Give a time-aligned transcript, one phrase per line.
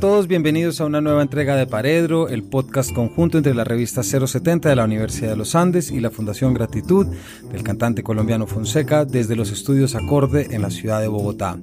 [0.00, 4.70] Todos, bienvenidos a una nueva entrega de Paredro, el podcast conjunto entre la revista 070
[4.70, 7.06] de la Universidad de los Andes y la Fundación Gratitud
[7.52, 11.58] del cantante colombiano Fonseca desde los estudios Acorde en la ciudad de Bogotá.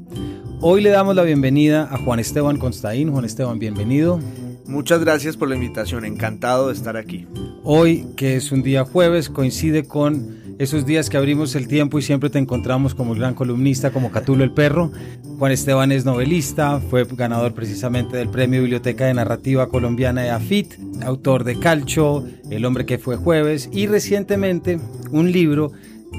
[0.62, 3.12] Hoy le damos la bienvenida a Juan Esteban Constaín.
[3.12, 4.20] Juan Esteban, bienvenido.
[4.68, 7.26] Muchas gracias por la invitación, encantado de estar aquí.
[7.64, 12.02] Hoy, que es un día jueves, coincide con esos días que abrimos el tiempo y
[12.02, 14.92] siempre te encontramos como el gran columnista, como Catulo el Perro.
[15.38, 20.74] Juan Esteban es novelista, fue ganador precisamente del Premio Biblioteca de Narrativa Colombiana de AFIT,
[21.04, 24.80] autor de Calcho, El hombre que fue jueves y recientemente
[25.12, 25.72] un libro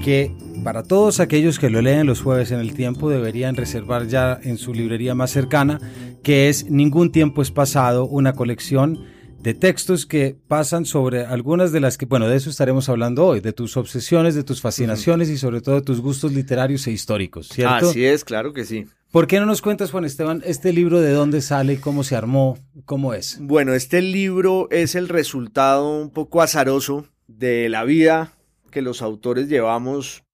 [0.05, 0.33] que
[0.65, 4.59] para todos aquellos que lo leen los jueves en el tiempo deberían reservar ya en
[4.59, 5.81] su librería más cercana,
[6.23, 9.05] que es Ningún tiempo es pasado, una colección
[9.41, 13.41] de textos que pasan sobre algunas de las que, bueno, de eso estaremos hablando hoy,
[13.41, 17.49] de tus obsesiones, de tus fascinaciones y sobre todo de tus gustos literarios e históricos,
[17.49, 17.91] ¿cierto?
[17.91, 18.87] Así es, claro que sí.
[19.13, 22.59] ¿Por qué no nos cuentas, Juan Esteban, este libro de dónde sale, cómo se armó,
[22.85, 23.39] cómo es?
[23.41, 28.33] Bueno, este libro es el resultado un poco azaroso de la vida
[28.69, 30.25] que los autores llevamos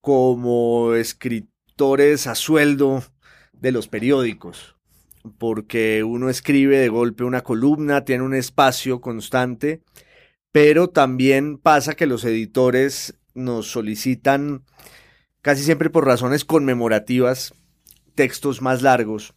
[0.00, 3.02] como escritores a sueldo
[3.52, 4.76] de los periódicos
[5.38, 9.82] porque uno escribe de golpe una columna, tiene un espacio constante,
[10.50, 14.64] pero también pasa que los editores nos solicitan,
[15.40, 17.54] casi siempre por razones conmemorativas,
[18.14, 19.34] textos más largos.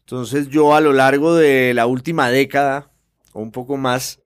[0.00, 2.90] Entonces yo a lo largo de la última década,
[3.32, 4.20] o un poco más,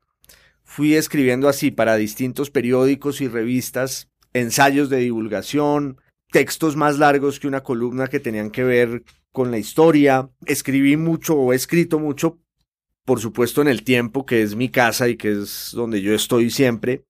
[0.75, 6.01] fui escribiendo así para distintos periódicos y revistas, ensayos de divulgación,
[6.33, 10.31] textos más largos que una columna que tenían que ver con la historia.
[10.47, 12.41] Escribí mucho o he escrito mucho,
[13.05, 16.51] por supuesto, en el tiempo, que es mi casa y que es donde yo estoy
[16.51, 17.05] siempre.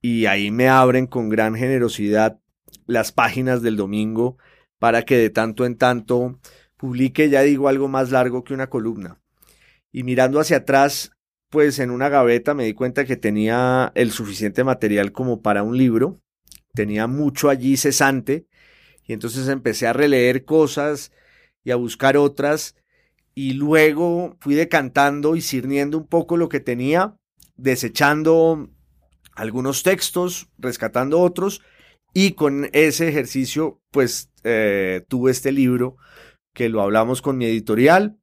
[0.00, 2.40] Y ahí me abren con gran generosidad
[2.86, 4.38] las páginas del domingo
[4.78, 6.40] para que de tanto en tanto
[6.78, 9.20] publique, ya digo, algo más largo que una columna.
[9.92, 11.12] Y mirando hacia atrás,
[11.50, 15.76] pues en una gaveta me di cuenta que tenía el suficiente material como para un
[15.76, 16.20] libro.
[16.74, 18.46] Tenía mucho allí cesante.
[19.04, 21.12] Y entonces empecé a releer cosas
[21.64, 22.76] y a buscar otras.
[23.34, 27.16] Y luego fui decantando y cirniendo un poco lo que tenía,
[27.56, 28.68] desechando
[29.34, 31.62] algunos textos, rescatando otros.
[32.12, 35.96] Y con ese ejercicio, pues eh, tuve este libro
[36.52, 38.18] que lo hablamos con mi editorial.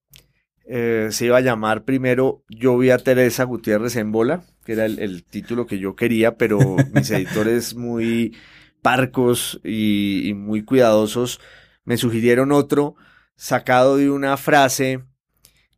[0.67, 4.85] Eh, se iba a llamar primero Yo vi a Teresa Gutiérrez en bola, que era
[4.85, 8.35] el, el título que yo quería, pero mis editores muy
[8.81, 11.39] parcos y, y muy cuidadosos
[11.83, 12.95] me sugirieron otro
[13.35, 15.03] sacado de una frase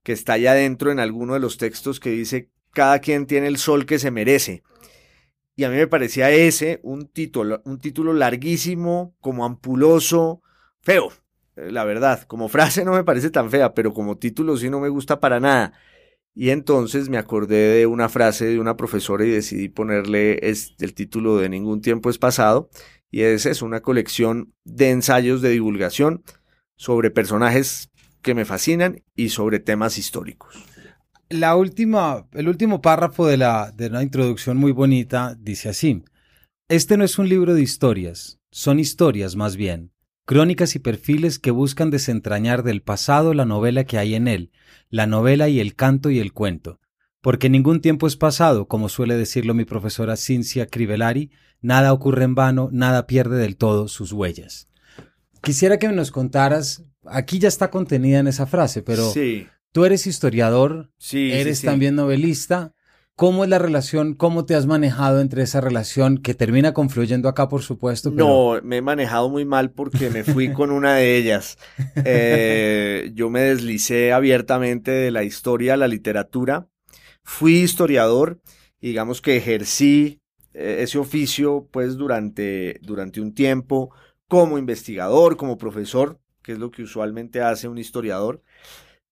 [0.04, 3.58] que está allá adentro en alguno de los textos que dice, cada quien tiene el
[3.58, 4.64] sol que se merece.
[5.56, 10.42] Y a mí me parecía ese un título, un título larguísimo, como ampuloso,
[10.82, 11.12] feo,
[11.58, 12.24] la verdad.
[12.24, 15.40] Como frase no me parece tan fea, pero como título sí no me gusta para
[15.40, 15.74] nada.
[16.34, 21.38] Y entonces me acordé de una frase de una profesora y decidí ponerle el título
[21.38, 22.70] de Ningún tiempo es pasado.
[23.10, 26.24] Y esa es una colección de ensayos de divulgación
[26.76, 27.90] sobre personajes
[28.22, 30.64] que me fascinan y sobre temas históricos.
[31.30, 36.04] La última, el último párrafo de, la, de una introducción muy bonita dice así.
[36.70, 39.92] Este no es un libro de historias, son historias más bien,
[40.28, 44.52] crónicas y perfiles que buscan desentrañar del pasado la novela que hay en él,
[44.90, 46.82] la novela y el canto y el cuento.
[47.22, 51.32] Porque ningún tiempo es pasado, como suele decirlo mi profesora Cincia Crivellari,
[51.62, 54.68] nada ocurre en vano, nada pierde del todo sus huellas.
[55.42, 60.08] Quisiera que nos contaras, aquí ya está contenida en esa frase, pero Sí, tú eres
[60.08, 62.74] historiador, sí, eres sí, también novelista.
[63.18, 64.14] ¿Cómo es la relación?
[64.14, 68.12] ¿Cómo te has manejado entre esa relación que termina confluyendo acá, por supuesto?
[68.12, 68.28] Pero...
[68.28, 71.58] No, me he manejado muy mal porque me fui con una de ellas.
[72.06, 76.68] Eh, yo me deslicé abiertamente de la historia a la literatura.
[77.24, 78.40] Fui historiador,
[78.80, 80.22] y digamos que ejercí
[80.54, 83.90] eh, ese oficio pues durante, durante un tiempo
[84.28, 88.44] como investigador, como profesor, que es lo que usualmente hace un historiador.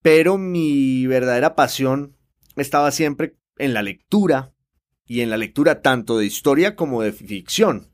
[0.04, 2.16] Pero mi verdadera pasión
[2.56, 4.56] estaba siempre en la lectura,
[5.06, 7.92] y en la lectura tanto de historia como de ficción.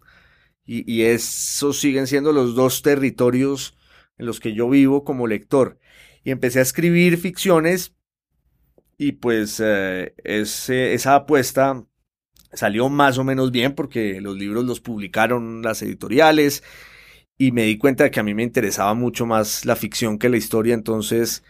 [0.64, 3.78] Y, esos siguen siendo los dos territorios
[4.18, 5.80] en los que yo vivo como lector.
[6.24, 7.94] Y empecé a escribir ficciones
[8.98, 11.84] y pues eh, esa apuesta
[12.54, 16.64] salió más o menos bien porque los libros los publicaron las editoriales
[17.38, 20.30] y me di cuenta de que a mí me interesaba mucho más la ficción que
[20.30, 21.44] la historia, entonces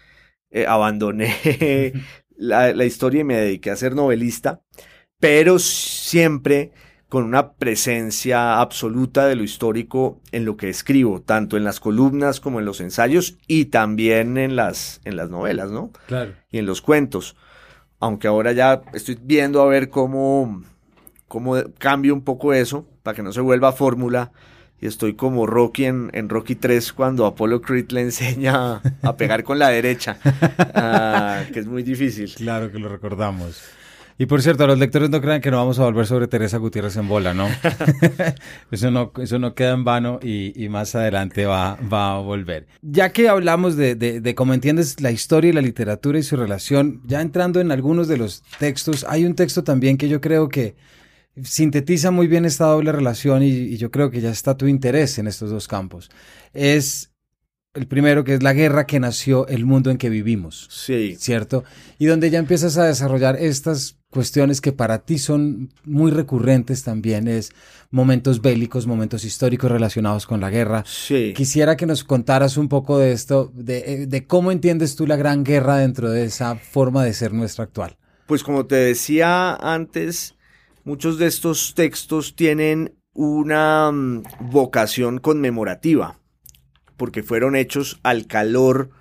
[0.50, 1.94] eh, abandoné
[2.42, 4.62] la, la, historia y me dediqué a ser novelista,
[5.20, 6.72] pero siempre
[7.12, 12.40] con una presencia absoluta de lo histórico en lo que escribo, tanto en las columnas
[12.40, 15.92] como en los ensayos y también en las, en las novelas, ¿no?
[16.08, 16.32] Claro.
[16.52, 17.36] Y en los cuentos.
[18.00, 20.64] Aunque ahora ya estoy viendo a ver cómo,
[21.28, 24.32] cómo cambio un poco eso para que no se vuelva fórmula.
[24.82, 29.44] Y estoy como Rocky en, en, Rocky 3 cuando Apollo Creed le enseña a pegar
[29.44, 32.34] con la derecha, uh, que es muy difícil.
[32.34, 33.62] Claro que lo recordamos.
[34.18, 36.96] Y por cierto, los lectores no crean que no vamos a volver sobre Teresa Gutiérrez
[36.98, 37.48] en bola, ¿no?
[38.72, 42.68] eso no eso no queda en vano y, y más adelante va, va, a volver.
[42.82, 46.38] Ya que hablamos de, de, de, cómo entiendes la historia y la literatura y su
[46.38, 50.50] relación, ya entrando en algunos de los textos, hay un texto también que yo creo
[50.50, 50.76] que
[51.44, 55.18] sintetiza muy bien esta doble relación y, y yo creo que ya está tu interés
[55.18, 56.10] en estos dos campos.
[56.54, 57.12] Es
[57.74, 60.68] el primero, que es la guerra que nació el mundo en que vivimos.
[60.70, 61.16] Sí.
[61.18, 61.64] ¿Cierto?
[62.00, 67.30] Y donde ya empiezas a desarrollar estas cuestiones que para ti son muy recurrentes también,
[67.30, 67.52] es
[67.90, 70.84] momentos bélicos, momentos históricos relacionados con la guerra.
[70.86, 71.34] Sí.
[71.36, 75.46] Quisiera que nos contaras un poco de esto, de, de cómo entiendes tú la gran
[75.46, 77.98] guerra dentro de esa forma de ser nuestra actual.
[78.26, 80.36] Pues como te decía antes,
[80.84, 86.18] muchos de estos textos tienen una um, vocación conmemorativa
[86.98, 88.92] porque fueron hechos al calor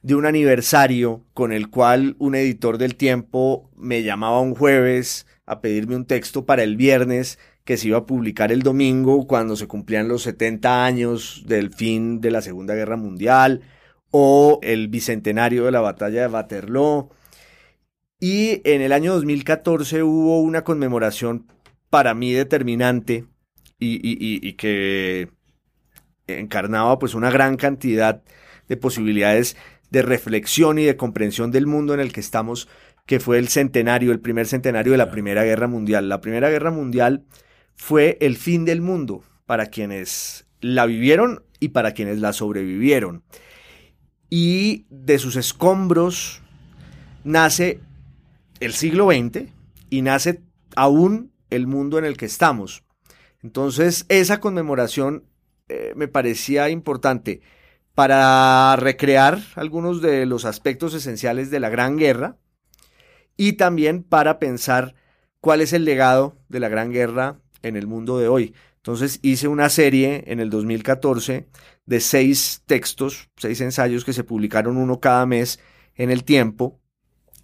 [0.00, 5.60] de un aniversario con el cual un editor del tiempo me llamaba un jueves a
[5.60, 9.66] pedirme un texto para el viernes que se iba a publicar el domingo cuando se
[9.66, 13.62] cumplían los 70 años del fin de la Segunda Guerra Mundial
[14.10, 17.10] o el bicentenario de la batalla de Waterloo.
[18.18, 21.46] Y en el año 2014 hubo una conmemoración
[21.90, 23.26] para mí determinante
[23.78, 25.28] y, y, y, y que
[26.26, 28.22] encarnaba pues una gran cantidad
[28.68, 29.56] de posibilidades
[29.90, 32.68] de reflexión y de comprensión del mundo en el que estamos,
[33.06, 36.08] que fue el centenario, el primer centenario de la Primera Guerra Mundial.
[36.08, 37.24] La Primera Guerra Mundial
[37.74, 43.22] fue el fin del mundo para quienes la vivieron y para quienes la sobrevivieron.
[44.28, 46.42] Y de sus escombros
[47.22, 47.80] nace
[48.60, 49.50] el siglo XX
[49.90, 50.42] y nace
[50.74, 52.84] aún el mundo en el que estamos.
[53.42, 55.24] Entonces, esa conmemoración
[55.68, 57.40] eh, me parecía importante
[57.94, 62.36] para recrear algunos de los aspectos esenciales de la Gran Guerra
[63.36, 64.94] y también para pensar
[65.40, 68.54] cuál es el legado de la Gran Guerra en el mundo de hoy.
[68.76, 71.48] Entonces hice una serie en el 2014
[71.86, 75.58] de seis textos, seis ensayos que se publicaron uno cada mes
[75.94, 76.78] en el tiempo,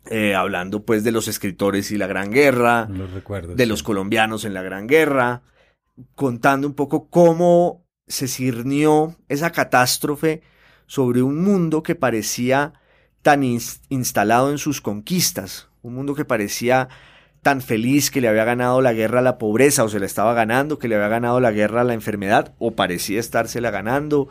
[0.06, 3.69] eh, hablando pues de los escritores y la Gran Guerra, los recuerdos, de sí.
[3.69, 5.43] los colombianos en la Gran Guerra,
[6.14, 10.43] contando un poco cómo se cirnió esa catástrofe
[10.87, 12.75] sobre un mundo que parecía
[13.22, 16.88] tan ins instalado en sus conquistas, un mundo que parecía
[17.43, 20.32] tan feliz que le había ganado la guerra a la pobreza o se la estaba
[20.32, 24.28] ganando, que le había ganado la guerra a la enfermedad o parecía estársela ganando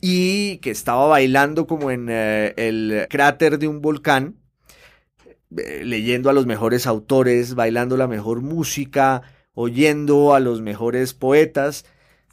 [0.00, 4.41] y que estaba bailando como en eh, el cráter de un volcán,
[5.82, 9.22] leyendo a los mejores autores, bailando la mejor música,
[9.54, 11.84] oyendo a los mejores poetas,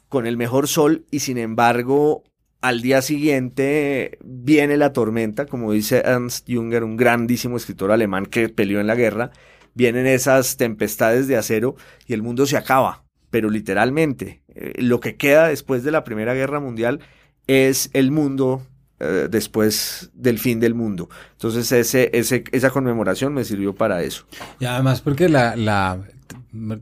[0.08, 2.24] con el mejor sol y sin embargo
[2.60, 8.48] al día siguiente viene la tormenta, como dice Ernst Junger, un grandísimo escritor alemán que
[8.48, 9.30] peleó en la guerra,
[9.74, 15.16] vienen esas tempestades de acero y el mundo se acaba, pero literalmente eh, lo que
[15.16, 17.00] queda después de la Primera Guerra Mundial
[17.46, 18.62] es el mundo
[19.00, 21.08] eh, después del fin del mundo.
[21.32, 24.26] Entonces ese, ese, esa conmemoración me sirvió para eso.
[24.58, 25.98] Y además porque la, la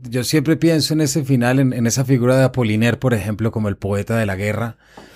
[0.09, 3.69] yo siempre pienso en ese final, en, en, esa figura de Apollinaire, por ejemplo, como
[3.69, 4.75] el poeta de la guerra,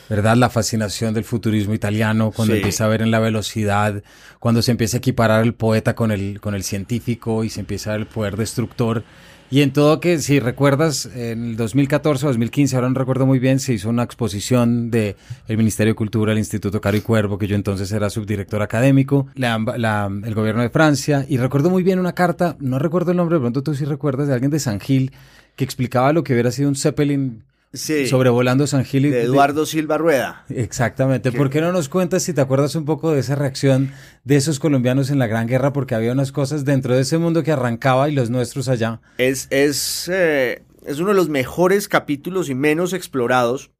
[0.09, 0.37] ¿verdad?
[0.37, 2.59] La fascinación del futurismo italiano, cuando sí.
[2.59, 4.03] empieza a ver en la velocidad,
[4.39, 7.89] cuando se empieza a equiparar el poeta con el, con el científico y se empieza
[7.89, 9.03] a ver el poder destructor.
[9.49, 13.37] Y en todo que, si recuerdas, en el 2014 o 2015, ahora no recuerdo muy
[13.37, 15.15] bien, se hizo una exposición de
[15.47, 19.27] el Ministerio de Cultura, el Instituto Caro y Cuervo, que yo entonces era subdirector académico,
[19.35, 23.35] la, el gobierno de Francia, y recuerdo muy bien una carta, no recuerdo el nombre,
[23.35, 25.11] de pronto tú sí recuerdas, de alguien de San Gil,
[25.55, 28.05] que explicaba lo que hubiera sido un Zeppelin Sí.
[28.05, 30.45] Sobrevolando San Gil y de Eduardo Silva Rueda.
[30.49, 31.31] Exactamente.
[31.31, 33.91] ¿Por qué no nos cuentas si te acuerdas un poco de esa reacción
[34.23, 35.73] de esos colombianos en la Gran Guerra?
[35.73, 39.01] Porque había unas cosas dentro de ese mundo que arrancaba y los nuestros allá.
[39.17, 43.71] Es, es, eh, es uno de los mejores capítulos y menos explorados.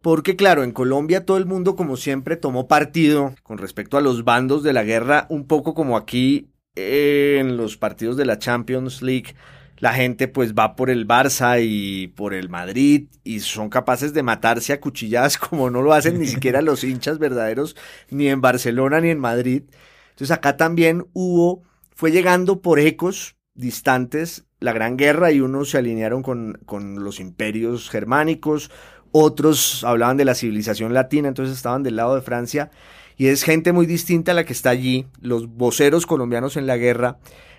[0.00, 4.24] Porque claro, en Colombia todo el mundo como siempre tomó partido con respecto a los
[4.24, 9.02] bandos de la guerra, un poco como aquí eh, en los partidos de la Champions
[9.02, 9.34] League
[9.78, 14.22] la gente pues va por el Barça y por el Madrid y son capaces de
[14.22, 17.76] matarse a cuchilladas como no lo hacen ni siquiera los hinchas verdaderos
[18.10, 19.64] ni en Barcelona ni en Madrid.
[20.10, 21.62] Entonces acá también hubo,
[21.94, 27.20] fue llegando por ecos distantes la Gran Guerra y unos se alinearon con, con los
[27.20, 28.70] imperios germánicos,
[29.12, 32.70] otros hablaban de la civilización latina, entonces estaban del lado de Francia
[33.16, 36.76] y es gente muy distinta a la que está allí, los voceros colombianos en la
[36.76, 37.18] guerra,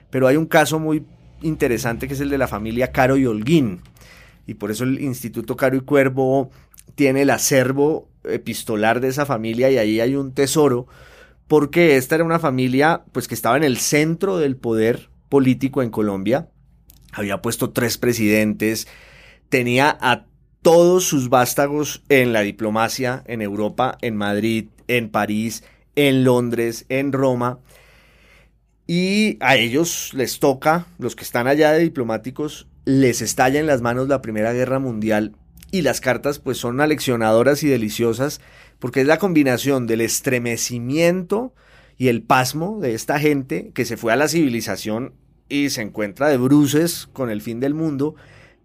[0.09, 1.05] pero hay un caso muy
[1.41, 3.81] interesante que es el de la familia Caro y Holguín.
[4.45, 6.51] Y por eso el Instituto Caro y Cuervo
[6.95, 10.87] tiene el acervo epistolar de esa familia y ahí hay un tesoro,
[11.47, 15.89] porque esta era una familia pues que estaba en el centro del poder político en
[15.89, 16.49] Colombia,
[17.11, 18.87] había puesto tres presidentes,
[19.49, 20.25] tenía a
[20.61, 25.63] todos sus vástagos en la diplomacia en Europa, en Madrid, en París,
[25.95, 27.59] en Londres, en Roma,
[28.87, 33.81] y a ellos les toca, los que están allá de diplomáticos, les estalla en las
[33.81, 35.35] manos la Primera Guerra Mundial
[35.71, 38.39] y las cartas pues son aleccionadoras y deliciosas
[38.79, 41.53] porque es la combinación del estremecimiento
[41.97, 45.13] y el pasmo de esta gente que se fue a la civilización
[45.49, 48.15] y se encuentra de bruces con el fin del mundo,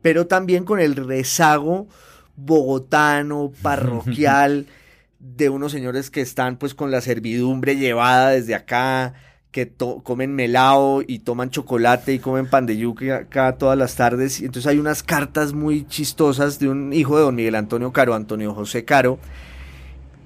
[0.03, 1.89] pero también con el rezago
[2.37, 4.67] bogotano, parroquial,
[5.19, 9.15] de unos señores que están pues con la servidumbre llevada desde acá,
[9.53, 9.71] que
[10.03, 14.41] comen melao y toman chocolate y comen pan de yuca cada todas las tardes.
[14.41, 18.15] Y entonces hay unas cartas muy chistosas de un hijo de don Miguel Antonio Caro,
[18.15, 19.19] Antonio José Caro,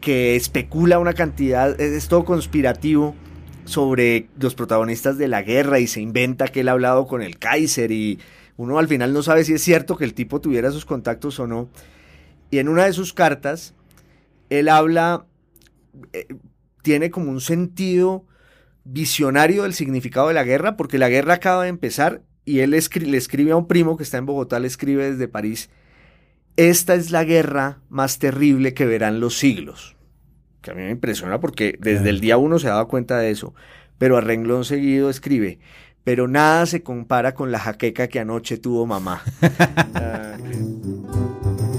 [0.01, 3.17] que especula una cantidad, es, todo conspirativo
[3.65, 7.41] sobre los protagonistas de la guerra y se inventa que él ha hablado con el
[7.41, 8.21] Kaiser y
[8.57, 11.49] uno al final no sabe si es cierto que el tipo tuviera sus contactos o
[11.49, 11.69] no.
[12.53, 13.75] Y en una de sus cartas,
[14.51, 15.27] él habla,
[16.13, 16.29] eh,
[16.83, 18.25] tiene como un sentido
[18.87, 23.17] visionario del significado de la guerra, porque la guerra acaba de empezar y él le
[23.17, 25.69] escribe a un primo que está en Bogotá, le escribe desde París,
[26.57, 29.97] esta es la guerra más terrible que verán los siglos.
[30.63, 33.55] Que a mí me impresiona porque desde el día uno se daba cuenta de eso,
[33.99, 35.59] pero a renglón seguido escribe,
[36.05, 39.23] pero nada se compara con la jaqueca que anoche tuvo mamá.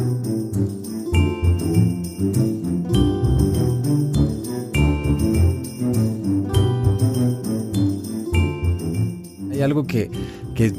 [9.57, 10.09] hay algo que,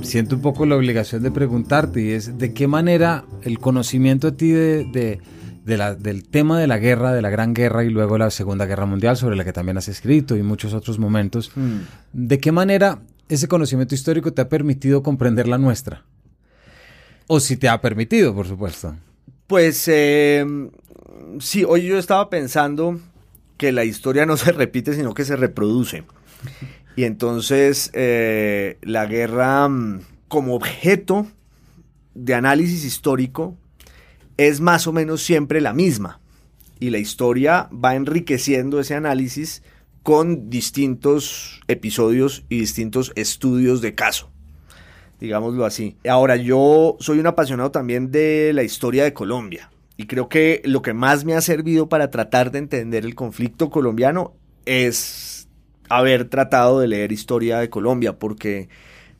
[0.02, 4.32] siento un poco la obligación de preguntarte y es de qué manera el conocimiento a
[4.32, 5.20] ti de,
[5.64, 9.16] del tema de la guerra, de la Gran Guerra y luego la Segunda Guerra Mundial,
[9.16, 11.78] sobre la que también has escrito y muchos otros momentos, mm.
[12.12, 16.04] ¿de qué manera ese conocimiento histórico te ha permitido comprender la nuestra?
[17.26, 18.96] O si te ha permitido, por supuesto.
[19.48, 20.46] Pues eh,
[21.40, 23.00] sí, hoy yo estaba pensando
[23.56, 26.04] que la historia no se repite, sino que se reproduce.
[26.98, 31.28] Y entonces eh, la guerra mm, como objeto
[32.16, 33.56] de análisis histórico
[34.36, 36.18] es más o menos siempre la misma.
[36.80, 39.62] Y la historia va enriqueciendo ese análisis
[40.02, 44.32] con distintos episodios y distintos estudios de caso,
[45.20, 45.96] digámoslo así.
[46.04, 50.82] Ahora, yo soy un apasionado también de la historia de Colombia y creo que lo
[50.82, 54.34] que más me ha servido para tratar de entender el conflicto colombiano
[54.66, 55.37] es
[55.88, 58.68] haber tratado de leer historia de Colombia, porque,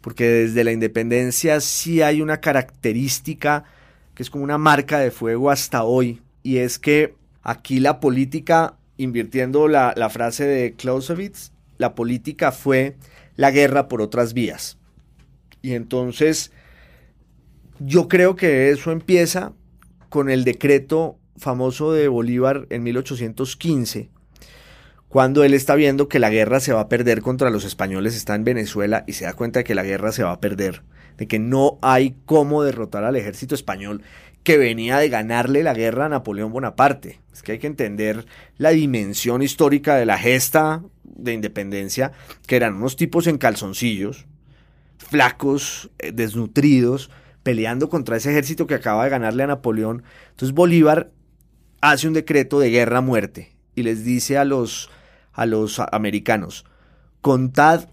[0.01, 3.65] porque desde la independencia sí hay una característica
[4.15, 8.75] que es como una marca de fuego hasta hoy, y es que aquí la política,
[8.97, 12.97] invirtiendo la, la frase de Clausewitz, la política fue
[13.37, 14.77] la guerra por otras vías.
[15.63, 16.51] Y entonces
[17.79, 19.53] yo creo que eso empieza
[20.09, 24.11] con el decreto famoso de Bolívar en 1815,
[25.09, 28.35] cuando él está viendo que la guerra se va a perder contra los españoles, está
[28.35, 30.83] en Venezuela y se da cuenta de que la guerra se va a perder,
[31.17, 34.03] de que no hay cómo derrotar al ejército español
[34.43, 37.21] que venía de ganarle la guerra a Napoleón Bonaparte.
[37.33, 42.13] Es que hay que entender la dimensión histórica de la gesta de independencia,
[42.47, 44.27] que eran unos tipos en calzoncillos,
[44.99, 47.11] flacos, eh, desnutridos,
[47.43, 50.03] peleando contra ese ejército que acaba de ganarle a Napoleón.
[50.31, 51.11] Entonces Bolívar
[51.81, 54.91] hace un decreto de guerra a muerte y les dice a los
[55.39, 56.65] a los americanos,
[57.21, 57.89] contad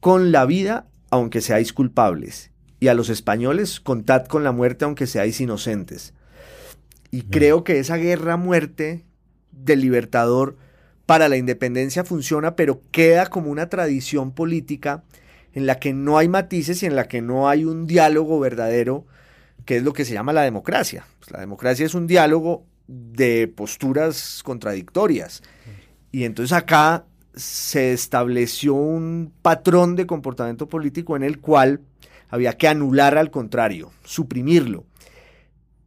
[0.00, 5.06] con la vida aunque seáis culpables, y a los españoles, contad con la muerte aunque
[5.06, 6.14] seáis inocentes.
[7.10, 9.04] Y creo que esa guerra muerte
[9.50, 10.56] del libertador
[11.06, 15.04] para la independencia funciona, pero queda como una tradición política
[15.52, 19.06] en la que no hay matices y en la que no hay un diálogo verdadero,
[19.66, 21.04] que es lo que se llama la democracia.
[21.18, 25.42] Pues la democracia es un diálogo de posturas contradictorias.
[26.12, 31.80] Y entonces acá se estableció un patrón de comportamiento político en el cual
[32.28, 34.84] había que anular al contrario, suprimirlo,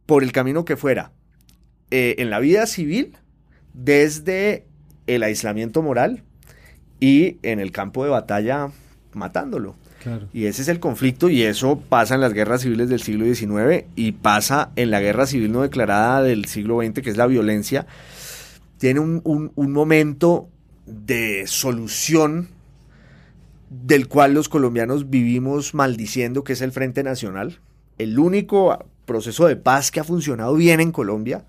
[0.04, 1.12] por el camino que fuera.
[1.90, 3.16] Eh, en la vida civil,
[3.72, 4.66] desde
[5.06, 6.24] el aislamiento moral
[6.98, 8.70] y en el campo de batalla
[9.12, 9.76] matándolo.
[10.32, 13.86] Y ese es el conflicto y eso pasa en las guerras civiles del siglo XIX
[13.96, 17.86] y pasa en la guerra civil no declarada del siglo XX, que es la violencia.
[18.78, 19.22] Tiene un,
[19.54, 20.48] un momento
[20.86, 22.48] de solución
[23.70, 27.60] del cual los colombianos vivimos maldiciendo, que es el Frente Nacional.
[27.98, 31.44] El único proceso de paz que ha funcionado bien en Colombia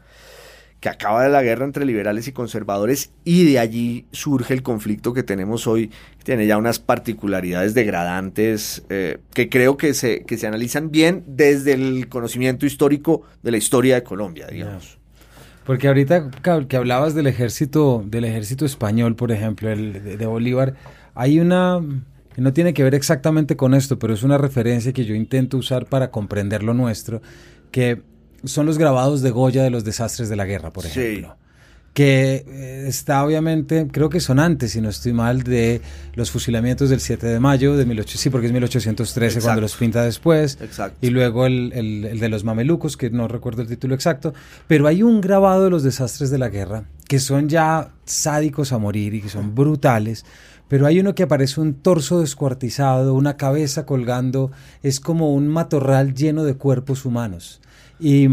[0.80, 5.14] que acaba de la guerra entre liberales y conservadores y de allí surge el conflicto
[5.14, 10.38] que tenemos hoy, que tiene ya unas particularidades degradantes eh, que creo que se, que
[10.38, 14.97] se analizan bien desde el conocimiento histórico de la historia de Colombia, digamos.
[15.68, 16.32] Porque ahorita
[16.70, 20.76] que hablabas del ejército, del ejército español, por ejemplo, el de Bolívar,
[21.14, 21.82] hay una
[22.34, 25.58] que no tiene que ver exactamente con esto, pero es una referencia que yo intento
[25.58, 27.22] usar para comprender lo nuestro,
[27.70, 28.02] que
[28.46, 31.36] son los grabados de Goya de los desastres de la guerra, por ejemplo.
[31.98, 35.82] Que eh, está obviamente, creo que son antes, si no estoy mal, de
[36.14, 40.04] los fusilamientos del 7 de mayo de 1800, sí, porque es 1813 cuando los pinta
[40.04, 40.60] después.
[40.62, 41.00] Exacto.
[41.02, 44.36] Y luego el, el, de los mamelucos, que no recuerdo el título exacto.
[44.68, 48.78] Pero hay un grabado de los desastres de la guerra que son ya sádicos a
[48.78, 50.24] morir y que son brutales
[50.68, 54.52] pero hay uno que aparece un torso descuartizado, una cabeza colgando,
[54.84, 57.62] es como un matorral lleno de cuerpos humanos.
[58.00, 58.28] Y,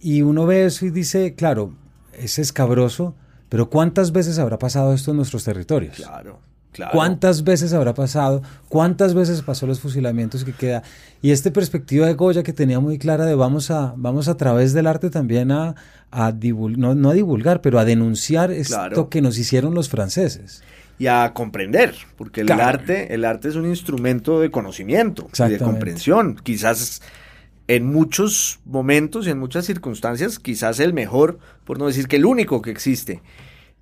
[0.00, 1.74] y uno ve eso y dice, claro,
[2.12, 3.14] es escabroso,
[3.48, 5.96] pero ¿cuántas veces habrá pasado esto en nuestros territorios?
[5.96, 6.40] Claro.
[6.72, 6.92] Claro.
[6.94, 8.40] ¿Cuántas veces habrá pasado?
[8.70, 10.82] ¿Cuántas veces pasó los fusilamientos que queda?
[11.20, 14.72] Y esta perspectiva de Goya que tenía muy clara de vamos a, vamos a través
[14.72, 15.74] del arte también a,
[16.10, 20.62] a divulgar, no, a divulgar, pero a denunciar esto que nos hicieron los franceses.
[20.98, 25.58] Y a comprender, porque el arte, el arte es un instrumento de conocimiento y de
[25.58, 26.36] comprensión.
[26.42, 27.02] Quizás
[27.74, 32.26] en muchos momentos y en muchas circunstancias, quizás el mejor, por no decir que el
[32.26, 33.22] único que existe.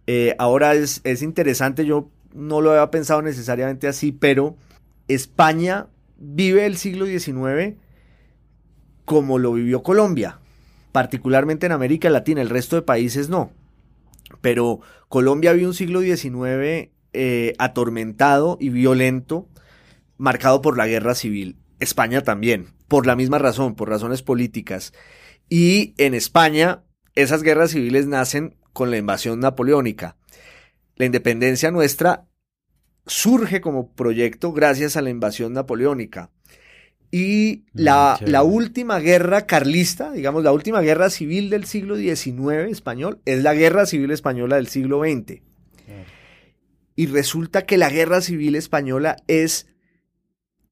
[0.06, 4.54] Eh, ahora es, es interesante, yo no lo había pensado necesariamente así, pero
[5.08, 7.74] España vive el siglo XIX
[9.04, 10.38] como lo vivió Colombia,
[10.92, 13.50] particularmente en América Latina, el resto de países no.
[14.40, 19.48] Pero Colombia vive un siglo XIX eh, atormentado y violento,
[20.16, 21.56] marcado por la guerra civil.
[21.80, 24.92] España también por la misma razón, por razones políticas.
[25.48, 26.82] Y en España,
[27.14, 30.16] esas guerras civiles nacen con la invasión napoleónica.
[30.96, 32.26] La independencia nuestra
[33.06, 36.32] surge como proyecto gracias a la invasión napoleónica.
[37.12, 42.68] Y mm, la, la, última guerra carlista, digamos, la última guerra civil del siglo XIX
[42.72, 45.42] español, es la guerra civil española del siglo XX.
[46.96, 49.68] Y resulta que la guerra civil española es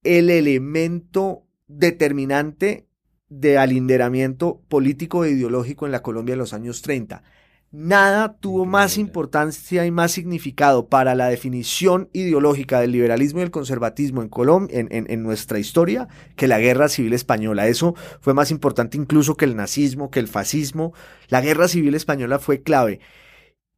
[0.02, 2.88] el elemento determinante
[3.28, 7.22] de alinderamiento político e ideológico en la Colombia de los años 30.
[7.70, 13.50] Nada tuvo más importancia y más significado para la definición ideológica del liberalismo y el
[13.50, 17.68] conservatismo en, Colombia, en, nuestra historia que la guerra civil española.
[17.68, 20.94] Eso fue más importante incluso que el nazismo, que el fascismo.
[21.28, 23.00] La guerra civil española fue clave.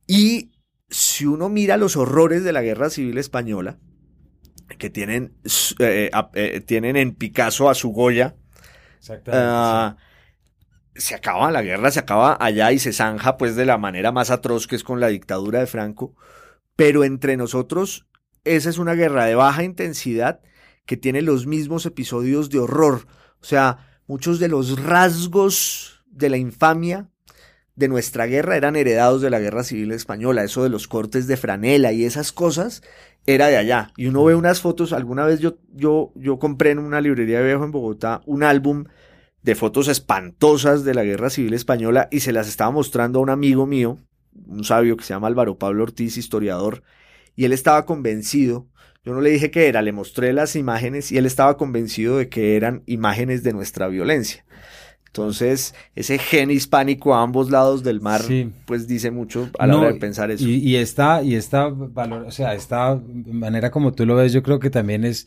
[0.07, 0.53] Y
[0.89, 3.79] si uno mira los horrores de la guerra civil española,
[4.81, 5.37] que tienen,
[5.79, 8.35] eh, eh, tienen en Picasso a su Goya.
[9.29, 9.97] Ah,
[10.97, 14.31] se acaba la guerra, se acaba allá y se zanja pues de la manera más
[14.31, 16.17] atroz que es con la dictadura de Franco.
[16.75, 18.09] Pero entre nosotros,
[18.43, 20.41] esa es una guerra de baja intensidad
[20.87, 23.07] que tiene los mismos episodios de horror.
[23.41, 27.09] O sea, muchos de los rasgos de la infamia
[27.81, 31.39] de nuestra guerra eran heredados de la guerra civil española, eso de los cortes de
[31.39, 32.83] franela y esas cosas
[33.27, 33.91] era de allá.
[33.97, 37.47] Y uno ve unas fotos, alguna vez yo, yo, yo compré en una librería de
[37.47, 38.85] viejo en Bogotá un álbum
[39.43, 43.31] de fotos espantosas de la guerra civil española y se las estaba mostrando a un
[43.31, 43.99] amigo mío,
[44.47, 46.83] un sabio que se llama Álvaro Pablo Ortiz, historiador,
[47.35, 48.69] y él estaba convencido,
[49.03, 52.29] yo no le dije que era, le mostré las imágenes y él estaba convencido de
[52.29, 54.45] que eran imágenes de nuestra violencia.
[55.13, 58.23] Entonces, ese gen hispánico a ambos lados del mar,
[58.65, 60.47] pues dice mucho a la hora de pensar eso.
[60.47, 64.45] Y, y esta, y esta valor, o sea, esta manera como tú lo ves, yo
[64.45, 65.27] creo que también es,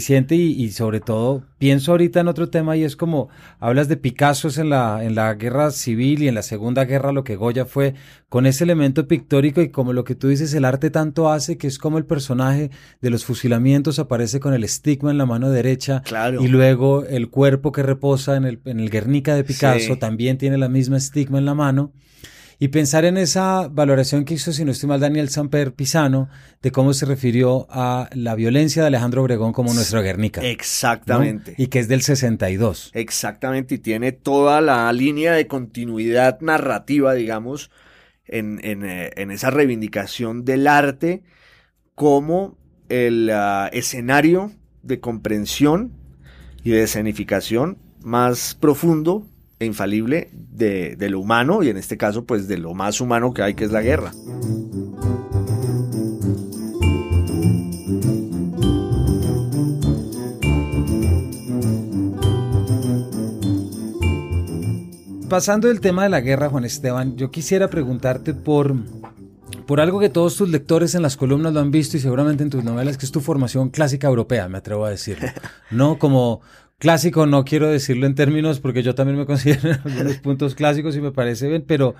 [0.00, 3.28] siente y, sobre todo pienso ahorita en otro tema y es como
[3.60, 7.24] hablas de Picasso en la, en la guerra civil y en la segunda guerra lo
[7.24, 7.94] que Goya fue
[8.28, 11.68] con ese elemento pictórico y como lo que tú dices el arte tanto hace que
[11.68, 16.02] es como el personaje de los fusilamientos aparece con el estigma en la mano derecha
[16.40, 20.58] y luego el cuerpo que reposa en el, en el Guernica de Picasso también tiene
[20.58, 21.92] la misma estigma en la mano
[22.58, 26.28] y pensar en esa valoración que hizo, si no estoy mal, Daniel Samper Pisano,
[26.62, 30.42] de cómo se refirió a la violencia de Alejandro Obregón como nuestra Guernica.
[30.42, 31.54] Exactamente.
[31.58, 32.90] Y que es del 62.
[32.94, 37.70] Exactamente, y tiene toda la línea de continuidad narrativa, digamos,
[38.26, 41.22] en, en, eh, esa reivindicación del arte
[41.94, 42.56] como
[42.88, 45.92] el ah, escenario de comprensión
[46.62, 49.26] y de escenificación más profundo
[49.64, 53.42] e infalible de, lo humano y en este caso pues de lo más humano que
[53.42, 54.12] hay que es la guerra.
[65.28, 68.76] Pasando del tema de la guerra, Juan Esteban, yo quisiera preguntarte por,
[69.66, 72.50] por algo que todos tus lectores en las columnas lo han visto y seguramente en
[72.50, 75.28] tus novelas, que es tu formación clásica europea, me atrevo a decirlo.
[75.72, 76.40] No como,
[76.84, 80.94] clásico, no quiero decirlo en términos porque yo también me considero en algunos puntos clásicos
[80.94, 81.94] y me parece bien, pero,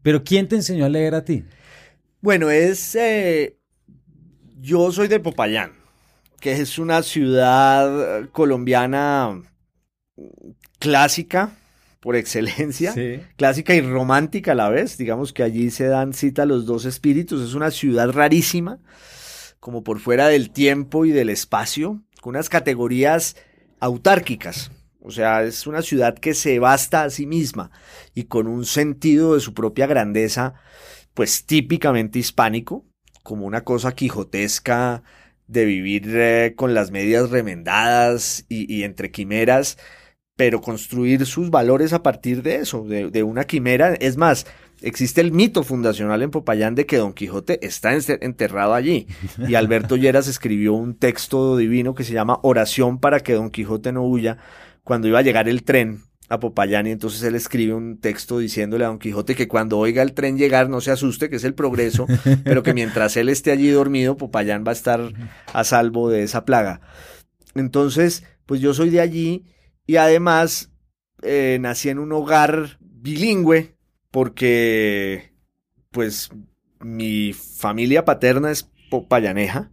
[0.00, 1.44] pero ¿quién te enseñó a leer a ti?
[2.22, 2.94] Bueno, es...
[2.94, 3.58] Eh,
[4.58, 5.72] yo soy de Popayán,
[6.40, 9.42] que es una ciudad colombiana
[10.78, 11.50] clásica
[12.00, 12.94] por excelencia,
[13.36, 14.96] clásica y romántica a la vez.
[14.96, 17.46] Digamos que allí se dan cita los dos espíritus.
[17.46, 18.78] Es una ciudad rarísima,
[19.60, 23.36] como por fuera del tiempo y del espacio, con unas categorías
[23.80, 24.70] autárquicas.
[25.02, 27.70] O sea, es una ciudad que se basta a sí misma
[28.14, 30.54] y con un sentido de su propia grandeza,
[31.14, 32.84] pues típicamente hispánico,
[33.22, 35.02] como una cosa quijotesca
[35.46, 39.78] de vivir eh, con las medias remendadas y, entre quimeras,
[40.36, 43.94] pero construir sus valores a partir de eso, de, de una quimera.
[43.94, 44.46] Es más,
[44.82, 49.06] existe el mito fundacional en Popayán de que Don Quijote está enterrado allí.
[49.46, 53.92] Y Alberto Lleras escribió un texto divino que se llama Oración para que Don Quijote
[53.92, 54.38] no huya
[54.84, 58.84] cuando iba a llegar el tren a Popayán y entonces él escribe un texto diciéndole
[58.84, 61.54] a Don Quijote que cuando oiga el tren llegar no se asuste, que es el
[61.54, 62.06] progreso,
[62.44, 65.12] pero que mientras él esté allí dormido, Popayán va a estar
[65.52, 66.80] a salvo de esa plaga.
[67.56, 69.44] Entonces, pues yo soy de allí
[69.86, 70.70] y además
[71.22, 73.74] eh, nací en un hogar bilingüe,
[74.10, 75.32] porque
[75.90, 76.30] pues
[76.80, 78.68] mi familia paterna es
[79.08, 79.70] payaneja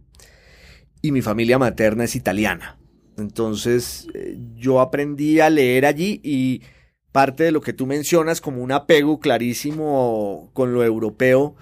[1.02, 2.78] y mi familia materna es italiana.
[3.16, 6.62] Entonces eh, yo aprendí a leer allí y
[7.10, 11.56] parte de lo que tú mencionas como un apego clarísimo con lo europeo,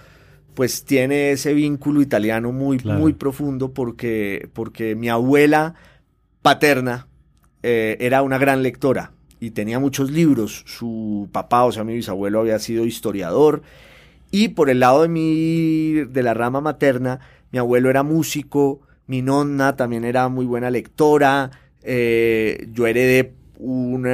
[0.54, 5.74] pues tiene ese vínculo italiano muy, muy profundo porque, porque mi abuela
[6.42, 7.08] paterna
[7.62, 9.15] eh, era una gran lectora
[9.46, 10.64] y tenía muchos libros.
[10.66, 13.62] Su papá, o sea, mi bisabuelo había sido historiador.
[14.32, 17.20] Y por el lado de mi, de la rama materna,
[17.52, 21.52] mi abuelo era músico, mi nonna también era muy buena lectora.
[21.82, 24.06] Eh, yo heredé un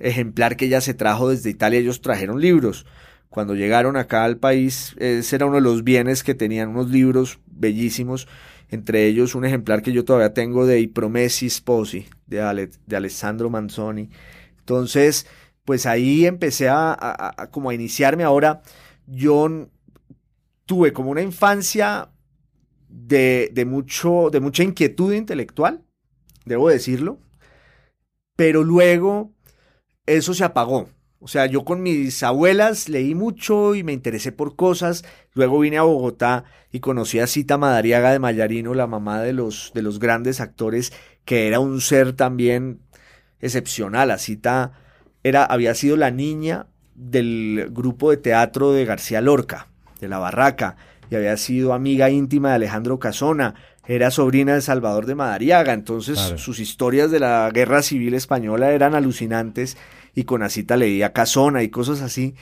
[0.00, 1.78] ejemplar que ella se trajo desde Italia.
[1.78, 2.84] Ellos trajeron libros.
[3.30, 7.40] Cuando llegaron acá al país, ese era uno de los bienes que tenían unos libros
[7.46, 8.28] bellísimos.
[8.70, 13.48] Entre ellos un ejemplar que yo todavía tengo de I Promessi Sposi, de, de Alessandro
[13.48, 14.10] Manzoni.
[14.64, 15.26] Entonces,
[15.66, 18.24] pues ahí empecé a, como a iniciarme.
[18.24, 18.62] Ahora,
[19.06, 19.68] yo
[20.64, 22.08] tuve como una infancia
[22.88, 25.84] de, de, mucho, de mucha inquietud intelectual,
[26.46, 27.18] debo decirlo,
[28.36, 29.34] pero luego
[30.06, 30.88] eso se apagó.
[31.18, 35.04] O sea, yo con mis abuelas leí mucho y me interesé por cosas.
[35.32, 39.72] Luego vine a Bogotá y conocí a Cita Madariaga de Mayarino, la mamá de los,
[39.74, 40.92] de los grandes actores,
[41.24, 42.80] que era un ser también
[43.40, 44.10] excepcional.
[44.10, 44.72] Asita
[45.22, 49.68] era, había sido la niña del grupo de teatro de García Lorca,
[50.00, 50.76] de La Barraca,
[51.10, 53.54] y había sido amiga íntima de Alejandro Casona,
[53.86, 58.94] era sobrina de Salvador de Madariaga, entonces sus historias de la guerra civil española eran
[58.94, 59.76] alucinantes
[60.14, 62.34] y con Asita leía Casona y cosas así.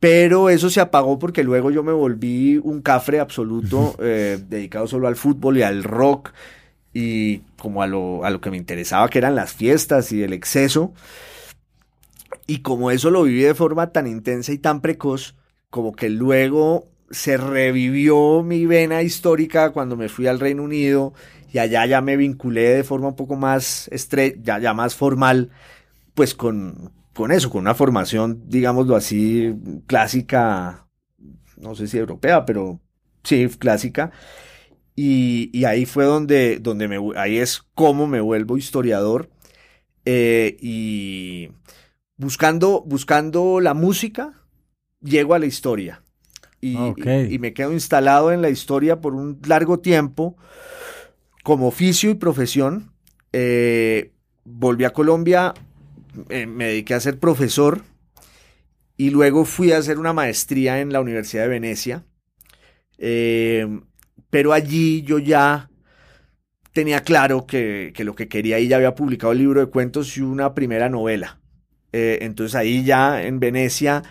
[0.00, 5.06] Pero eso se apagó porque luego yo me volví un cafre absoluto, eh, dedicado solo
[5.06, 6.32] al fútbol y al rock
[6.92, 10.32] y como a lo, a lo que me interesaba, que eran las fiestas y el
[10.32, 10.92] exceso.
[12.46, 15.36] Y como eso lo viví de forma tan intensa y tan precoz,
[15.70, 21.12] como que luego se revivió mi vena histórica cuando me fui al Reino Unido
[21.52, 25.50] y allá ya me vinculé de forma un poco más estrecha, ya, más formal,
[26.14, 29.54] pues con, con eso, con una formación, digámoslo así,
[29.86, 30.86] clásica,
[31.58, 32.80] no sé si europea, pero
[33.22, 34.10] sí, clásica.
[34.94, 39.30] Y, ahí fue donde, donde me, ahí es como me vuelvo historiador.
[40.04, 41.50] Eh, y
[42.16, 44.34] buscando, buscando la música,
[45.00, 46.02] llego a la historia.
[46.60, 50.36] Y, y, me quedo instalado en la historia por un largo tiempo
[51.42, 52.92] como oficio y profesión.
[53.32, 54.12] Eh,
[54.44, 55.54] volví a Colombia,
[56.28, 57.82] eh, me dediqué a ser profesor
[58.96, 62.04] y luego fui a hacer una maestría en la Universidad de Venecia.
[62.98, 63.80] Eh,
[64.32, 65.68] pero allí yo ya
[66.72, 70.22] tenía claro que, lo que quería y ya había publicado el libro de cuentos y
[70.22, 71.38] una primera novela.
[71.92, 74.02] entonces ahí ya en Venecia,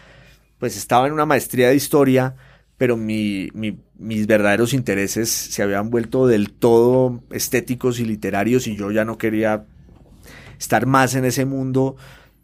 [0.59, 2.35] pues estaba en una maestría de historia
[2.77, 9.05] pero mis verdaderos intereses se habían vuelto del todo estéticos y literarios y yo ya
[9.05, 9.65] no quería
[10.57, 11.95] estar más en ese mundo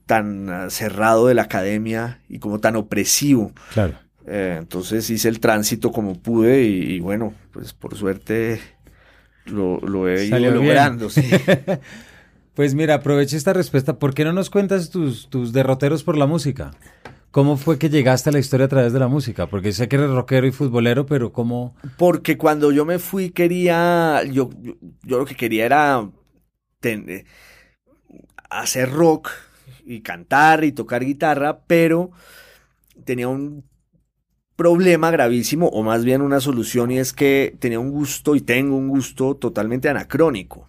[0.05, 3.51] tan ah, cerrado de la academia y como tan opresivo.
[3.73, 3.95] Claro.
[4.27, 8.59] Eh, entonces hice el tránsito como pude y, bueno, pues por suerte
[9.45, 11.07] lo, he ido logrando.
[12.53, 13.97] pues mira, aprovecha esta respuesta.
[13.97, 16.71] ¿Por qué no nos cuentas tus, tus derroteros por la música?
[17.31, 19.47] ¿Cómo fue que llegaste a la historia a través de la música?
[19.47, 21.75] Porque sé que eres rockero y futbolero, pero ¿cómo?
[21.97, 24.49] Porque cuando yo me fui quería, yo,
[25.03, 26.09] yo, lo que quería era
[28.49, 29.29] hacer rock
[29.85, 32.11] y cantar y tocar guitarra, pero
[33.05, 33.66] tenía un
[34.57, 38.75] problema gravísimo, o más bien una solución, y es que tenía un gusto y tengo
[38.75, 40.67] un gusto totalmente anacrónico.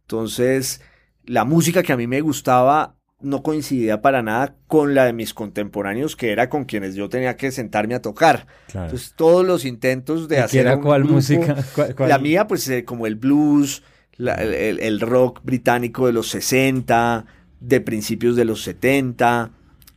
[0.00, 0.80] Entonces,
[1.24, 5.34] la música que a mí me gustaba no coincidía para nada con la de mis
[5.34, 8.46] contemporáneos, que era con quienes yo tenía que sentarme a tocar.
[8.68, 10.62] Entonces, todos los intentos de hacer.
[10.62, 11.56] Era cuál música?
[11.98, 13.82] La mía, pues, eh, como el blues,
[14.18, 17.24] el, rock británico de los 60,
[17.60, 19.50] de principios de los 70.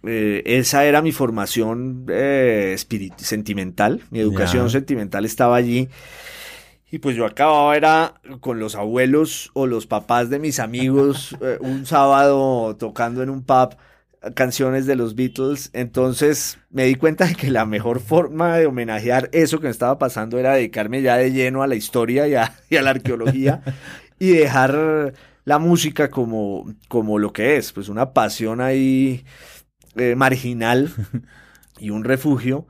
[0.09, 2.77] Eh, esa era mi formación eh,
[3.17, 5.89] sentimental, mi educación sentimental estaba allí.
[6.89, 11.57] Y pues yo acababa era con los abuelos o los papás de mis amigos eh,
[11.59, 13.75] un sábado tocando en un pub
[14.33, 15.71] canciones de los Beatles.
[15.73, 19.99] Entonces me di cuenta de que la mejor forma de homenajear eso que me estaba
[19.99, 23.61] pasando era dedicarme ya de lleno a la historia y a, la arqueología
[24.19, 29.25] y dejar la música como, como lo que es, pues una pasión ahí
[29.97, 30.91] eh, marginal
[31.79, 32.67] y un refugio.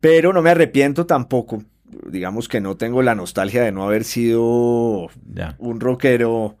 [0.00, 1.62] Pero no me arrepiento tampoco
[2.06, 5.10] digamos que no tengo la nostalgia de no haber sido
[5.58, 6.56] un rockero.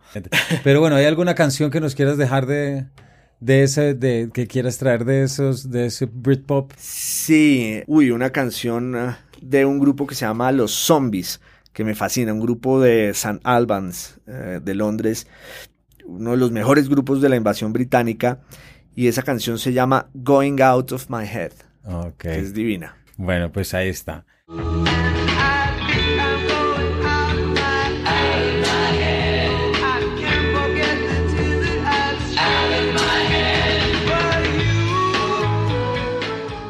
[0.64, 2.86] Pero bueno, ¿hay alguna canción que nos quieras dejar de,
[3.40, 6.72] de ese, de, que quieras traer de esos, de ese Britpop?
[6.76, 11.40] Sí, uy, una canción ah, de un grupo que se llama Los Zombies,
[11.72, 13.40] que me fascina, un grupo de St.
[13.44, 15.26] Albans, eh, de Londres,
[16.04, 18.40] uno de los mejores grupos de la invasión británica,
[18.94, 21.52] y esa canción se llama Going Out of My Head,
[22.18, 22.96] que es divina.
[23.16, 24.24] Bueno, pues ahí está.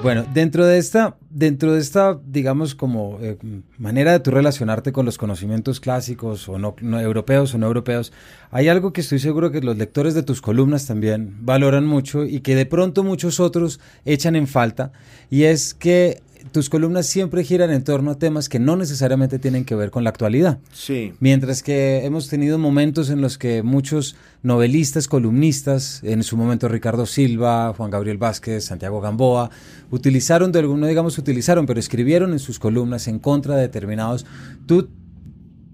[0.02, 3.38] Bueno, dentro de esta, dentro de esta, digamos, como eh,
[3.78, 8.12] manera de tu relacionarte con los conocimientos clásicos o no, europeos o no europeos,
[8.50, 12.40] hay algo que estoy seguro que los lectores de tus columnas también valoran mucho y
[12.40, 14.92] que de pronto muchos otros echan en falta,
[15.30, 19.64] y es que tus columnas siempre giran en torno a temas que no necesariamente tienen
[19.64, 20.58] que ver con la actualidad.
[20.72, 21.12] Sí.
[21.20, 27.06] Mientras que hemos tenido momentos en los que muchos novelistas, columnistas, en su momento Ricardo
[27.06, 29.50] Silva, Juan Gabriel Vázquez, Santiago Gamboa,
[29.90, 34.26] utilizaron de alguno, digamos utilizaron, pero escribieron en sus columnas en contra de determinados.
[34.66, 34.88] Tú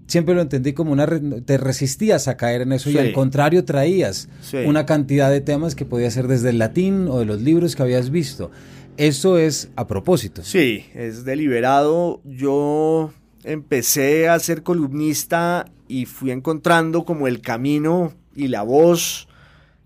[0.09, 1.07] siempre lo entendí como una
[1.45, 4.27] te resistías a caer en eso y al contrario traías
[4.65, 7.83] una cantidad de temas que podía ser desde el latín o de los libros que
[7.83, 8.51] habías visto.
[8.99, 10.43] Eso es a propósito.
[10.43, 12.19] Sí, es deliberado.
[12.25, 13.13] Yo
[13.45, 19.29] empecé a ser columnista y fui encontrando como el camino y la voz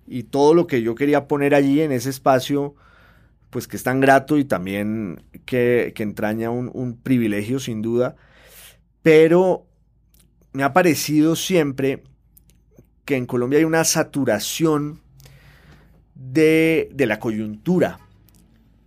[0.07, 2.73] y todo lo que yo quería poner allí en ese espacio,
[3.51, 8.15] pues que es tan grato y también que, entraña un, un, privilegio sin duda.
[9.03, 9.67] Pero
[10.53, 12.01] me ha parecido siempre
[13.05, 15.01] que en Colombia hay una saturación
[16.15, 17.99] de, de la coyuntura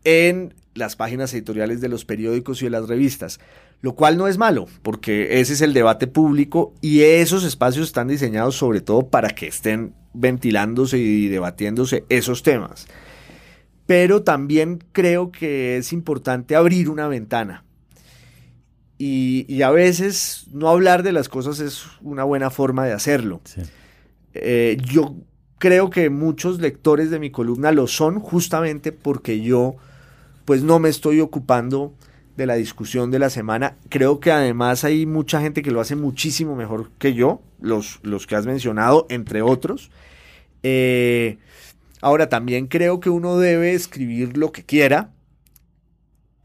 [0.07, 3.40] en las páginas editoriales de los periódicos y de las revistas,
[3.81, 8.07] lo cual no es malo, porque ese es el debate público y esos espacios están
[8.07, 12.87] diseñados sobre todo para que estén ventilándose y debatiéndose esos temas.
[13.87, 17.64] Pero también creo que es importante abrir una ventana.
[18.99, 23.42] Y, a veces no hablar de las cosas es una buena forma de hacerlo.
[24.33, 25.16] Eh, yo
[25.59, 29.77] creo que muchos lectores de mi columna lo son justamente porque yo
[30.46, 31.92] pues no me estoy ocupando
[32.37, 33.76] de la discusión de la semana.
[33.88, 38.26] Creo que además hay mucha gente que lo hace muchísimo mejor que yo, los, los
[38.26, 39.90] que has mencionado, entre otros.
[40.62, 41.38] Eh,
[42.00, 45.11] ahora, también creo que uno debe escribir lo que quiera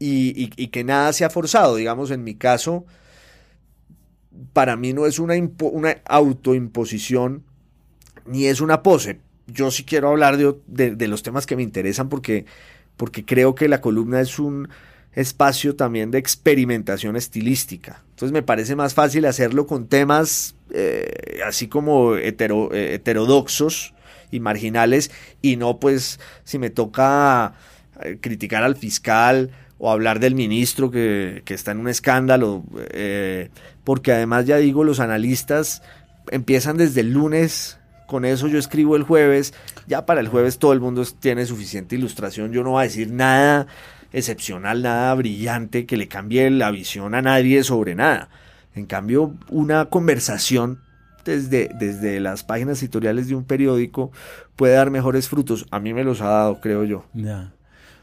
[0.00, 1.76] y, que nada sea forzado.
[1.76, 2.84] Digamos, en mi caso,
[4.52, 7.44] para mí no es una, una autoimposición
[8.26, 9.20] ni es una pose.
[9.46, 12.46] Yo sí quiero hablar de, de los temas que me interesan porque,
[12.96, 14.68] porque creo que la columna es un
[15.14, 18.02] espacio también de experimentación estilística.
[18.10, 22.34] Entonces me parece más fácil hacerlo con temas eh, así como eh,
[22.94, 23.94] heterodoxos
[24.30, 25.10] y marginales
[25.42, 27.54] y no pues si me toca
[28.02, 32.62] eh, criticar al fiscal o hablar del ministro que, que está en un escándalo,
[33.82, 35.82] porque además ya digo, los analistas
[36.30, 39.54] empiezan desde el lunes con eso yo escribo el jueves,
[39.86, 43.10] ya para el jueves todo el mundo tiene suficiente ilustración, yo no voy a decir
[43.10, 43.66] nada
[44.12, 48.28] excepcional, nada brillante que le cambie la visión a nadie sobre nada.
[48.74, 50.80] En cambio, una conversación
[51.24, 54.10] desde, desde las páginas editoriales de un periódico
[54.56, 55.66] puede dar mejores frutos.
[55.70, 57.04] A mí me los ha dado, creo yo.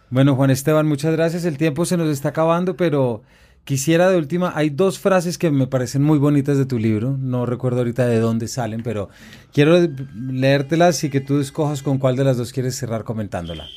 [0.10, 1.46] Bueno, Juan Esteban, muchas gracias.
[1.46, 3.22] El tiempo se nos está acabando, pero
[3.64, 7.18] quisiera de última, hay dos frases que me parecen muy bonitas de tu libro.
[7.20, 9.10] No recuerdo ahorita de dónde salen, pero
[9.54, 9.78] quiero
[10.16, 13.68] leértelas y que tú escojas con cuál de las dos quieres cerrar comentándola.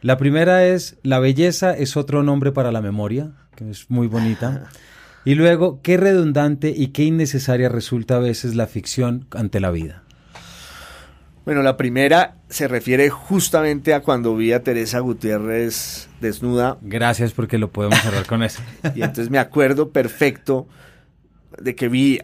[0.00, 4.68] La primera es La belleza es otro nombre para la memoria, que es muy bonita.
[5.24, 10.01] Y luego, qué redundante y qué innecesaria resulta a veces la ficción ante la vida.
[11.44, 16.78] Bueno, la primera se refiere justamente a cuando vi a Teresa Gutiérrez desnuda.
[16.82, 18.62] Gracias porque lo podemos cerrar con eso.
[18.94, 20.68] y entonces me acuerdo perfecto
[21.60, 22.20] de que vi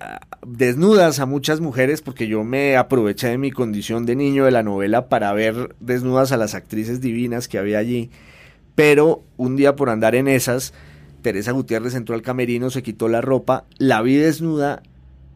[0.47, 4.63] desnudas a muchas mujeres porque yo me aproveché de mi condición de niño de la
[4.63, 8.11] novela para ver desnudas a las actrices divinas que había allí.
[8.77, 10.73] Pero un día por andar en esas,
[11.23, 14.83] Teresa Gutiérrez entró al camerino, se quitó la ropa, la vi desnuda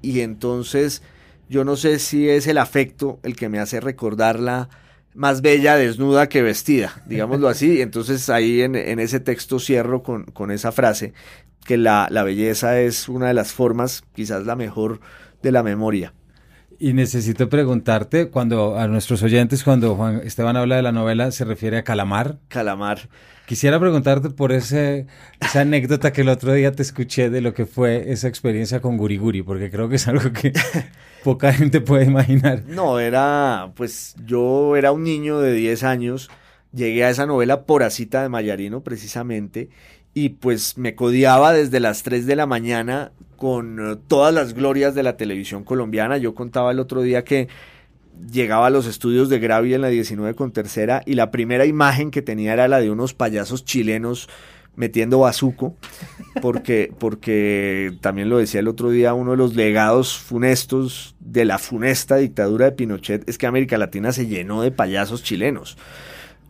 [0.02, 1.02] y entonces
[1.52, 4.70] yo no sé si es el afecto el que me hace recordarla
[5.14, 7.82] más bella desnuda que vestida, digámoslo así.
[7.82, 11.12] Entonces ahí en, ese texto cierro con, con esa frase
[11.66, 15.00] que la, la belleza es una de las formas, quizás la mejor,
[15.42, 16.14] de la memoria.
[16.82, 21.44] Y necesito preguntarte, cuando a nuestros oyentes, cuando Juan Esteban habla de la novela, se
[21.44, 22.40] refiere a Calamar.
[22.48, 23.08] Calamar.
[23.46, 25.06] Quisiera preguntarte por ese,
[25.38, 28.96] esa anécdota que el otro día te escuché de lo que fue esa experiencia con
[28.96, 30.52] Guriguri, porque creo que es algo que
[31.22, 32.64] poca gente puede imaginar.
[32.66, 36.30] No, era, pues yo era un niño de 10 años,
[36.72, 39.68] llegué a esa novela por Asita de Mayarino precisamente,
[40.14, 44.94] y pues me codiaba desde las 3 de la mañana con eh, todas las glorias
[44.94, 46.18] de la televisión colombiana.
[46.18, 47.48] Yo contaba el otro día que
[48.30, 52.10] llegaba a los estudios de Gravi en la 19 con tercera y la primera imagen
[52.10, 54.28] que tenía era la de unos payasos chilenos
[54.74, 55.76] metiendo bazuco,
[56.40, 61.58] porque, porque también lo decía el otro día, uno de los legados funestos de la
[61.58, 65.76] funesta dictadura de Pinochet es que América Latina se llenó de payasos chilenos.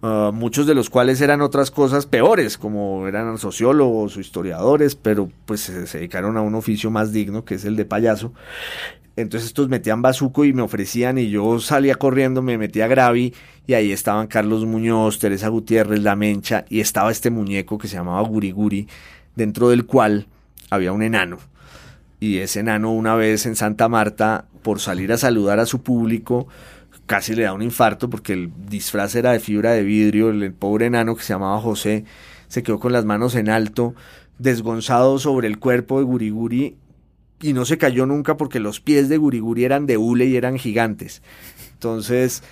[0.04, 5.30] Ah, muchos de los cuales eran otras cosas peores, como eran sociólogos o historiadores, pero
[5.46, 8.32] pues se, dedicaron a un oficio más digno, que es el de payaso.
[9.14, 13.32] Entonces estos metían bazuco y me ofrecían y yo salía corriendo, me metía Gravi
[13.66, 17.96] y ahí estaban Carlos Muñoz, Teresa Gutiérrez, La Mencha y estaba este muñeco que se
[17.96, 18.88] llamaba Guriguri,
[19.36, 20.26] dentro del cual
[20.70, 21.38] había un enano.
[22.18, 26.48] Y ese enano una vez en Santa Marta, por salir a saludar a su público,
[27.12, 30.86] casi le da un infarto porque el disfraz era de fibra de vidrio, el, pobre
[30.86, 32.06] enano que se llamaba José
[32.48, 33.94] se quedó con las manos en alto,
[34.38, 36.76] desgonzado sobre el cuerpo de Guriguri
[37.42, 40.56] y no se cayó nunca porque los pies de Guriguri eran de hule y eran
[40.56, 41.20] gigantes.
[41.74, 42.42] Entonces,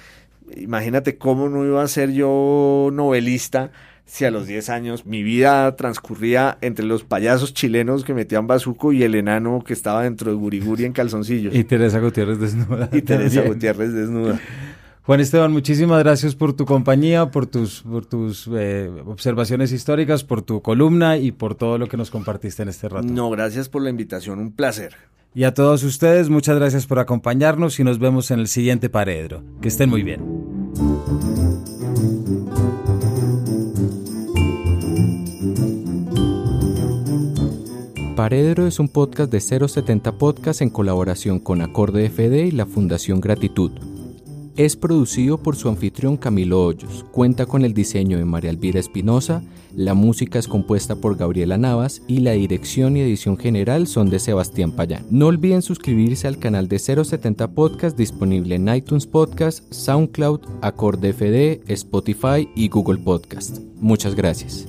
[0.54, 3.72] imagínate cómo no iba a ser yo novelista
[4.10, 8.92] si a los 10 años mi vida transcurría entre los payasos chilenos que metían bazuco
[8.92, 11.54] y el enano que estaba dentro de Guriguri en calzoncillos.
[11.54, 12.88] Y Teresa Gutiérrez desnuda.
[12.92, 14.40] Y Teresa Gutiérrez desnuda.
[15.02, 20.42] Juan Esteban, muchísimas gracias por tu compañía, por tus, por tus eh, observaciones históricas, por
[20.42, 23.06] tu columna y por todo lo que nos compartiste en este rato.
[23.06, 24.94] No, gracias por la invitación, un placer.
[25.34, 29.44] Y a todos ustedes, muchas gracias por acompañarnos y nos vemos en el siguiente Paredro.
[29.62, 30.39] Que estén muy bien.
[38.20, 43.18] Paredro es un podcast de 070 Podcast en colaboración con Acorde FD y la Fundación
[43.18, 43.70] Gratitud.
[44.56, 49.42] Es producido por su anfitrión Camilo Hoyos, cuenta con el diseño de María Elvira Espinosa,
[49.74, 54.18] la música es compuesta por Gabriela Navas y la dirección y edición general son de
[54.18, 55.06] Sebastián Payán.
[55.10, 61.72] No olviden suscribirse al canal de 070 Podcast disponible en iTunes Podcast, SoundCloud, Acorde FD,
[61.72, 63.60] Spotify y Google Podcast.
[63.76, 64.68] Muchas gracias.